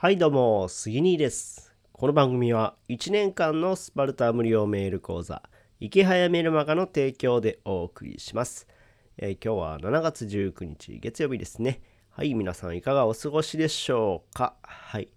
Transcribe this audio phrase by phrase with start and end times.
[0.00, 1.74] はいどうも、杉兄です。
[1.90, 5.42] この番組は1年間のスパルタ無料メール講座、
[5.80, 8.68] 池早メルマガの提供でお送りします。
[9.16, 11.82] えー今日は7月19日月曜日ですね。
[12.10, 14.54] はい、皆さんいかがお過ごしでしょうか？
[14.62, 15.08] はい。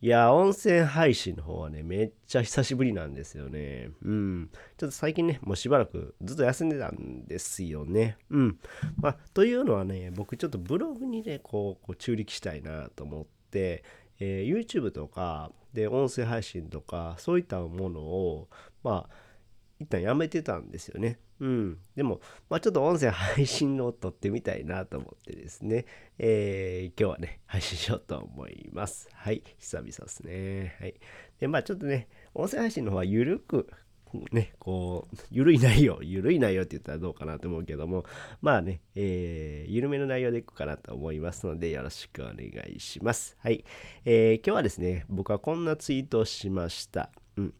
[0.00, 3.90] いや、音声配信の方はね、めっちゃ久しぶりなんですよね。
[4.04, 4.50] うん。
[4.76, 8.16] ちょっと最近ね、もうしばらくずっと休んでたんですよね。
[8.30, 8.60] うん。
[8.98, 13.82] まあ、というのはね、僕ちょっとブログにね、こう、こう中力したいなと思って、
[14.20, 18.48] えー YouTube とかで音声配信とかそういったものを
[18.82, 19.14] まあ
[19.80, 21.20] 一旦やめてたんですよね。
[21.40, 21.78] うん。
[21.94, 22.20] でも、
[22.50, 25.84] まあちょっと音声配信を撮ってみたいなと思ってですね、
[26.18, 29.08] えー今日はね、配信しようと思います。
[29.12, 29.42] はい。
[29.58, 30.76] 久々ですね。
[30.80, 30.94] はい。
[31.38, 33.70] で、まあちょっとね、音声配信の方は緩く、
[34.32, 38.04] ね、こう、ゆるい内容、ゆるい内容って言ったらどうかなと思うけども、
[38.40, 42.36] まあね、えー、ゆるめの内容でいくかなと思いますので、よろしくお願
[42.74, 43.36] いします。
[43.40, 43.64] はい。
[44.04, 47.10] えー今日はですね、僕はこんなツイートをしました。
[47.36, 47.54] うん。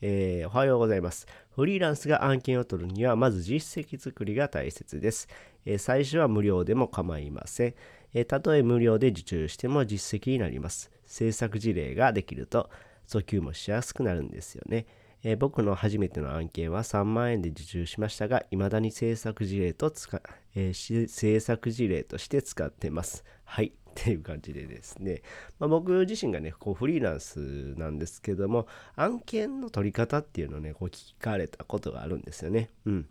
[0.00, 1.26] えーおはようございます。
[1.50, 5.28] フリーランスが案件を取るには、まず実績作りが大切です。
[5.64, 7.74] えー最初は無料でも構いません。
[8.12, 10.90] えーたとえ無料で受注しても実績になります。
[11.06, 12.70] 制作事例ができると、
[13.06, 14.86] 訴求もしやすくなるんですよね。
[15.24, 20.22] えー僕の初めての案件は3万円で受注しましたが、未だに制作事例と使、
[20.54, 23.24] えーし制作事例として使ってます。
[23.44, 23.66] はい。
[23.68, 25.22] っていう感じでですね、
[25.60, 28.66] まあ、僕自身がね、こうフリーランスなんですけども、
[28.96, 32.70] 案件の取り方っていうのをね、こう聞かれたことがあるんですよね。
[32.86, 33.08] うん。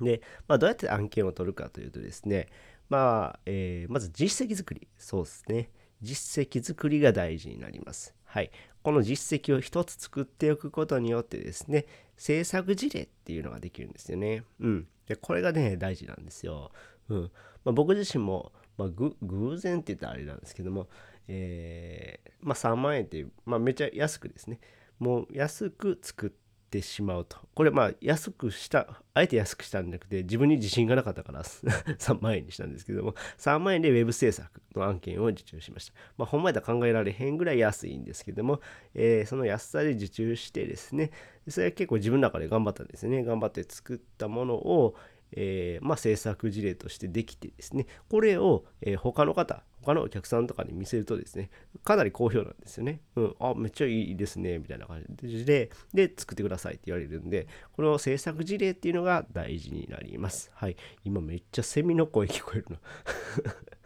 [0.00, 2.48] で、まあ、どうやって案件を取るかというとですね、
[2.88, 4.86] まあ、えーまず実績作り。
[4.96, 5.70] そうですね。
[6.00, 8.14] 実績作りが大事になります。
[8.24, 8.50] はい。
[8.84, 11.86] この実績を一つ作っておくことによってですね、
[12.18, 14.44] 制作事例っていうのができるんですよね。
[14.60, 14.86] うん。
[15.08, 16.70] で、これがね、大事なんですよ。
[17.08, 17.20] うん。
[17.64, 20.88] まあ、僕自身も、まあ、ぐ偶然って言ったらあれなんですけども、
[21.28, 24.60] えーまあ、3万円っていう、まあ、めっちゃ安くですね、
[24.98, 26.43] もう安く作って
[26.74, 27.38] てしまうと。
[27.54, 35.92] これまあ安くした、あえて安くしたんじゃなくて自分に自信がなかったから 3万円にしたんですけども、3万円でウェブ制作の案件を受注しました。
[36.16, 38.60] まあほんまやったら考えられへんぐらい安いんですけども、
[38.94, 41.12] えーその安さで受注してですね、
[41.48, 43.22] それは結構自分の中で頑張ったんですね。
[43.22, 44.96] 頑張って作ったものを、
[45.36, 51.50] えーまあ、制作事例としてできてですね、これを、えー他の方、他のお客さんとかに見せるとですね、
[51.84, 53.00] かなり好評なんですよね。
[53.16, 60.50] うん、あ、めっちゃいいですね、みたいな感じで、で、作ってくださいって言われるんで、この制作事例っていうのが大事になります。
[60.54, 60.76] はい。
[61.04, 62.76] 今めっちゃセミの声聞こえるの。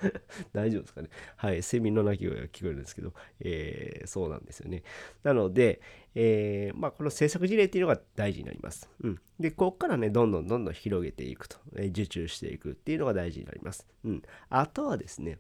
[0.53, 1.09] 大丈夫ですかね。
[1.37, 1.63] はい。
[1.63, 4.83] セミの鳴き声が聞こえるんですけど、えーそうなんですよね。
[5.23, 5.81] なので、
[6.15, 8.89] えーまあ、この制作事例っていうのが大事になります。
[9.03, 9.21] うん。
[9.39, 13.87] で、ここからね、どんどんどんどん広げていくと、えー受注していくっていうのが大事になります。
[14.05, 14.23] うん。
[14.49, 15.39] あとはですね、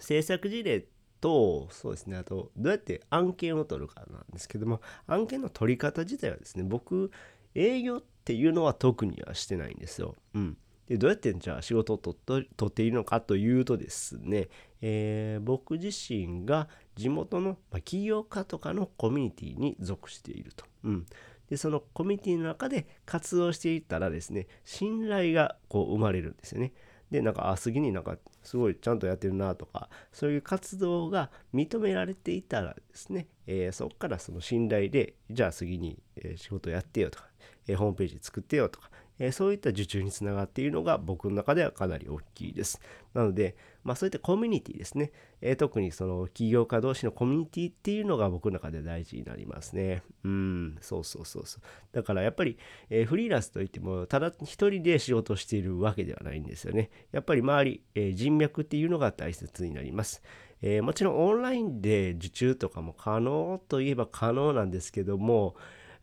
[0.00, 0.84] 制作事例
[1.20, 7.10] と、そうですね、あと、どうやって案件を取るかなんですけども、案件の取り方自体はですね、僕、
[7.54, 10.14] 営業っていうのは特にはしてないんですよ。
[10.34, 10.56] うん。
[10.88, 12.20] で、どうやってじゃあ仕事を取っ
[12.56, 14.48] 取っているのかというとですね、
[14.80, 20.64] えー僕自身が地元の、まあ、起業家とかのコミュニティに属していると。
[20.84, 21.06] うん。
[21.50, 26.72] で、そのコミュニティの中で活動していったらですね、信頼がこう生まれるんですよね。
[27.10, 36.02] で、なんか、あ、杉になんかすごいちゃんとやってるなとか、そういう活動が認められていたらですね、えーそこからその信頼で、じゃあ杉に、
[36.36, 37.28] 仕事やってよとか、
[37.68, 42.80] えーホームページ作ってよとか、えーそういった受注につながっているのが僕の中ではかなり大きいです。
[43.14, 45.12] なので、まあそういったコミュニティですね。
[45.40, 50.02] えー特にその起業家同士のコミュニティっていうのが僕の中で大事になりますね。
[50.24, 51.62] うん、そうそうそうそう。
[51.92, 52.58] だからやっぱり、
[52.90, 56.90] えーフリーランスといっても、ただ一人で仕事しているわけではないんですよね。
[57.12, 60.22] やっぱり周り、えー人脈っていうのが大切になります。
[60.62, 65.54] えーもちろんオンラインで受注とかも可能といえば可能なんですけども、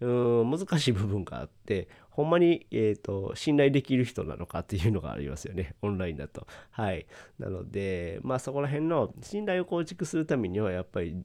[0.03, 5.75] うん難しい部分があってほんまに、えー、と信頼できる人なのかっていうのがありますよね。
[5.81, 6.45] オンラインだと。
[6.71, 7.07] はい。
[7.39, 11.23] なのでまあそこら辺の信頼を構築するためにはやっぱり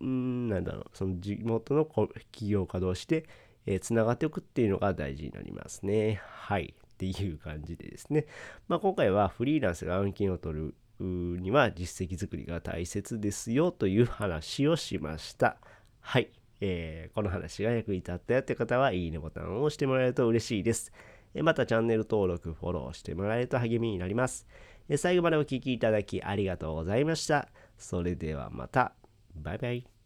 [0.00, 3.26] うんなんだろうその地元の企業家同士で
[3.66, 6.20] えーつながっておくっていうのが大事になりますね。
[6.22, 6.74] はい。
[6.76, 8.26] っていう感じでですね。
[8.68, 15.56] まあ今回はフリーランスが案件を取るには実績作りが大切ですよという話をしました。
[16.00, 16.30] はい。
[16.60, 20.92] えーこの話が役に立ったよって方は、いいねボタンを押してもらえると嬉しいです。
[21.34, 24.46] えまたチャンネル登録、フォローしてもらえると励みになります。
[24.88, 27.48] え最後までお聴きいただきありがとうございました。
[27.78, 28.92] それではまた。
[29.34, 29.99] バイバイ。